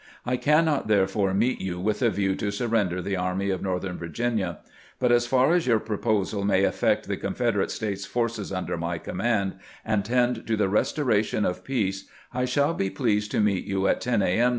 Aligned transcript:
I 0.25 0.35
cannot, 0.35 0.87
therefore, 0.87 1.31
meet 1.31 1.61
you 1.61 1.79
with 1.79 2.01
a 2.01 2.09
view 2.09 2.33
to 2.37 2.49
surrender 2.49 3.03
the 3.03 3.15
Army 3.15 3.51
of 3.51 3.61
Northern 3.61 3.99
Virginia; 3.99 4.57
but 4.97 5.11
as 5.11 5.27
far 5.27 5.53
as 5.53 5.67
your 5.67 5.77
proposal 5.79 6.43
may 6.43 6.63
effect 6.63 7.07
the 7.07 7.17
Confederate 7.17 7.69
States 7.69 8.03
forces 8.03 8.51
under 8.51 8.77
my 8.77 8.97
command, 8.97 9.57
and 9.85 10.03
tend 10.03 10.47
to 10.47 10.57
the 10.57 10.69
restoration 10.69 11.45
of 11.45 11.63
peace, 11.63 12.07
I 12.33 12.45
shall 12.45 12.73
be 12.73 12.89
pleased 12.89 13.29
to 13.33 13.41
meet 13.41 13.65
you 13.65 13.87
at 13.87 14.01
10 14.01 14.23
A. 14.23 14.39
M. 14.39 14.49